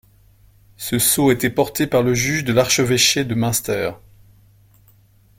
[0.77, 3.91] Ce sceau a été porté par le juge de l'archevêché de Münster.